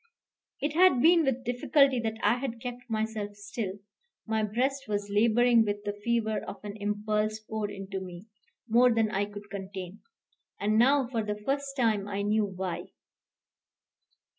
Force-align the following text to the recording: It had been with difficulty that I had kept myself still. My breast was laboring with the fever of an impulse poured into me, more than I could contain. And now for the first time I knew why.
It 0.59 0.73
had 0.73 0.99
been 0.99 1.23
with 1.25 1.43
difficulty 1.45 1.99
that 1.99 2.17
I 2.23 2.37
had 2.37 2.59
kept 2.59 2.89
myself 2.89 3.35
still. 3.35 3.73
My 4.25 4.41
breast 4.41 4.87
was 4.87 5.11
laboring 5.11 5.63
with 5.63 5.83
the 5.83 5.93
fever 5.93 6.39
of 6.43 6.55
an 6.63 6.75
impulse 6.77 7.39
poured 7.41 7.69
into 7.69 7.99
me, 7.99 8.25
more 8.67 8.91
than 8.91 9.11
I 9.11 9.25
could 9.25 9.51
contain. 9.51 9.99
And 10.59 10.79
now 10.79 11.05
for 11.07 11.21
the 11.23 11.35
first 11.45 11.77
time 11.77 12.07
I 12.07 12.23
knew 12.23 12.45
why. 12.45 12.85